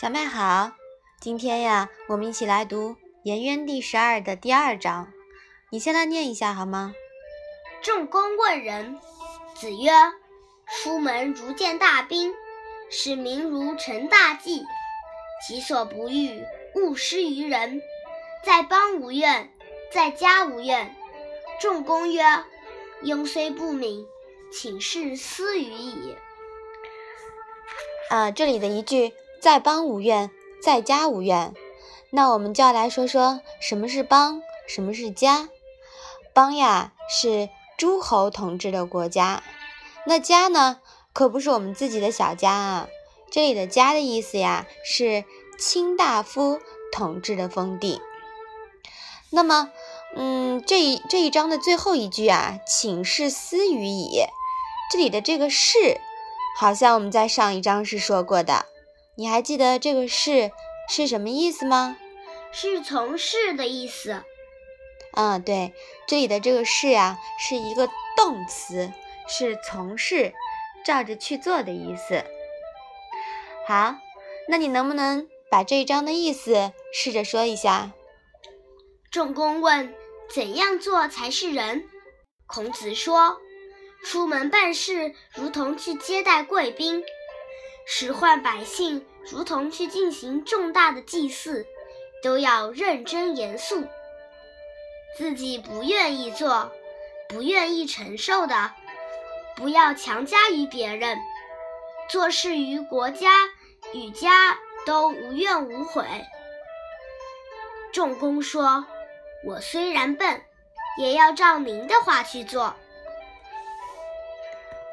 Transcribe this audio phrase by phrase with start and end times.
[0.00, 0.70] 小麦好，
[1.20, 2.90] 今天呀，我们一起来读
[3.24, 5.12] 《颜渊》第十二的第二章。
[5.72, 6.94] 你先来念一下好吗？
[7.82, 8.96] 仲公问仁，
[9.56, 9.90] 子曰
[10.70, 12.32] ：“出门如见大兵，
[12.88, 14.62] 使民如承大祭。
[15.48, 16.44] 己所不欲，
[16.76, 17.82] 勿施于人。
[18.44, 19.52] 在邦无怨，
[19.92, 20.94] 在家无怨。”
[21.60, 22.22] 仲公曰
[23.02, 24.06] ：“庸虽不敏，
[24.52, 26.14] 请事斯语矣。”
[28.10, 29.12] 啊，这里的一句。
[29.40, 30.30] 在邦无怨，
[30.62, 31.54] 在家无怨。
[32.10, 35.48] 那我们就要来说说什么是邦，什么是家。
[36.32, 39.42] 邦呀是诸侯统治的国家，
[40.06, 40.80] 那家呢
[41.12, 42.88] 可不是我们自己的小家啊。
[43.30, 45.24] 这里的家的意思呀是
[45.58, 46.60] 卿大夫
[46.90, 48.00] 统治的封地。
[49.30, 49.70] 那么，
[50.16, 54.22] 嗯，这一这一章的最后一句啊，请事斯语矣。
[54.90, 56.00] 这里的这个是，
[56.56, 58.64] 好像我们在上一章是说过的。
[59.18, 60.52] 你还记得这个“是”
[60.88, 61.96] 是什么意思吗？
[62.52, 64.22] 是从事的意思。
[65.10, 65.74] 嗯，对，
[66.06, 68.92] 这里的这个“是”呀，是一个动词，
[69.26, 70.32] 是从事、
[70.84, 72.24] 照着去做的意思。
[73.66, 73.96] 好，
[74.46, 77.90] 那你能不能把这一章的意思试着说一下？
[79.10, 79.92] 仲弓问
[80.32, 81.88] ：“怎样做才是人？”
[82.46, 83.38] 孔子说
[84.06, 87.02] ：“出门办事，如同去接待贵宾。”
[87.90, 91.66] 使唤百姓，如同去进行重大的祭祀，
[92.22, 93.82] 都要认真严肃。
[95.16, 96.70] 自己不愿意做、
[97.30, 98.72] 不愿意承受的，
[99.56, 101.18] 不要强加于别人。
[102.10, 103.30] 做事于国家
[103.94, 106.04] 与家都无怨无悔。
[107.90, 108.84] 仲弓说
[109.46, 110.42] ：“我虽然笨，
[110.98, 112.76] 也要照您的话去做。”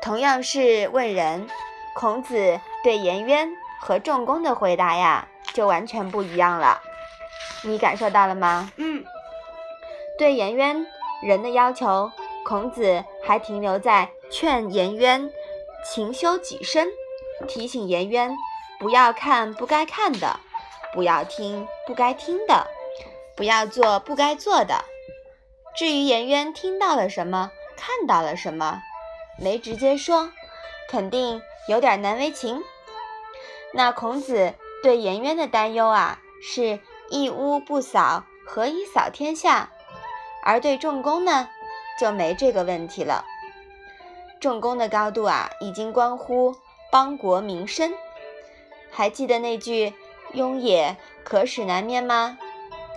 [0.01, 1.45] 同样是问人，
[1.93, 2.57] 孔子。
[2.85, 6.83] 对颜渊和仲弓的回答呀，就完全不一样了。
[7.63, 8.71] 你感受到了吗？
[8.75, 9.03] 嗯。
[10.19, 10.85] 对颜渊
[11.23, 12.11] 人的要求，
[12.45, 15.31] 孔子还停留在劝颜渊
[15.83, 16.87] 勤修己身，
[17.47, 18.37] 提醒颜渊
[18.77, 20.39] 不要看不该看的，
[20.93, 22.67] 不要听不该听的，
[23.35, 24.85] 不要做不该做的。
[25.75, 28.83] 至于颜渊听到了什么，看到了什么，
[29.39, 30.29] 没直接说，
[30.87, 32.61] 肯定有点难为情。
[33.77, 39.69] 那孔子对颜渊的担忧啊，是一屋不扫，何以扫天下？
[40.41, 41.49] 而对仲弓呢，
[41.99, 43.25] 就没这个问题了。
[44.39, 46.55] 仲弓的高度啊，已经关乎
[46.89, 47.93] 邦国民生。
[48.91, 49.93] 还记得那句
[50.33, 52.37] “庸也可使难面”吗？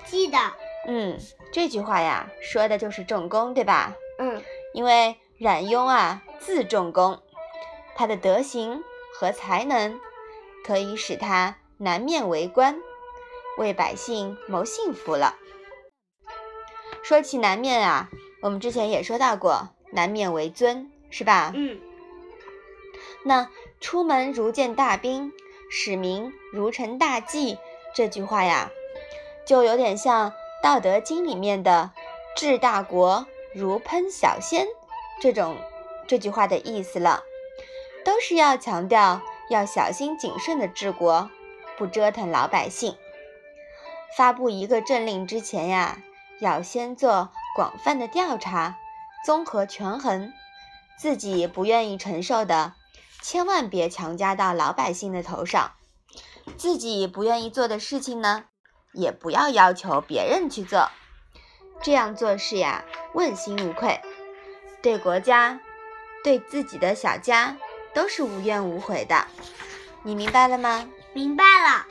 [0.07, 0.39] 记得。
[0.87, 1.19] 嗯，
[1.53, 3.97] 这句话呀，说的就是仲弓，对吧？
[4.21, 4.41] 嗯。
[4.75, 7.21] 因为冉雍啊，字仲弓，
[7.97, 8.85] 他的德行
[9.19, 9.99] 和才能。
[10.65, 12.77] 可以使他南面为官，
[13.57, 15.37] 为百姓谋幸福了。
[17.03, 18.11] 说起南面啊，
[18.43, 21.53] 我们之前也说到过，南面为尊，是吧？
[21.55, 21.81] 嗯。
[23.25, 23.49] 那
[23.81, 25.33] 出门如见大兵，
[25.71, 27.59] 使民如承大器
[27.95, 28.71] 这句话呀，
[29.47, 30.31] 就有点像
[30.63, 31.91] 《道德经》里面的
[32.37, 34.67] “治大国如烹小鲜”
[35.21, 35.57] 这种
[36.07, 37.23] 这句话的意思了，
[38.05, 39.23] 都是要强调。
[39.49, 41.31] 要小心谨慎的治国，
[41.77, 42.97] 不折腾老百姓。
[44.17, 45.99] 发布一个政令之前呀，
[46.41, 48.77] 要先做广泛的调查，
[49.25, 50.33] 综合权衡，
[50.99, 52.75] 自己不愿意承受的，
[53.23, 55.73] 千万别强加到老百姓的头上；
[56.57, 58.45] 自己不愿意做的事情呢，
[58.93, 60.91] 也不要要求别人去做。
[61.81, 64.01] 这样做事呀，问心无愧，
[64.83, 65.61] 对国家，
[66.25, 67.57] 对自己的小家。
[67.99, 69.27] 都是无怨无悔的，
[70.05, 70.89] 你明白了吗？
[71.13, 71.85] 明白了。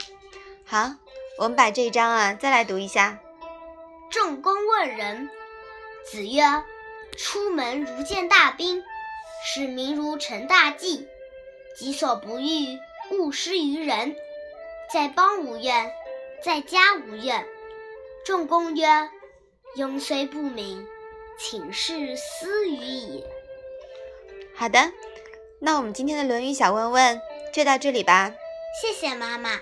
[0.64, 0.94] 好，
[1.36, 3.18] 我们把这一章啊再来读一下。
[4.10, 5.28] 仲公问仁，
[6.10, 6.42] 子曰
[7.18, 8.82] ：“出门如见大兵，
[9.44, 11.06] 使民如承大祭。
[11.76, 12.78] 己所不欲，
[13.10, 14.16] 勿施于人。
[14.90, 15.92] 在邦无怨，
[16.42, 17.46] 在家无怨。”
[18.24, 19.10] 仲公曰
[19.76, 20.88] ：“庸虽不明，
[21.38, 23.22] 请事斯语矣。”
[24.56, 24.90] 好的。
[25.60, 27.20] 那我们今天的《论语》小问问
[27.52, 28.32] 就到这里吧。
[28.80, 29.60] 谢谢妈妈。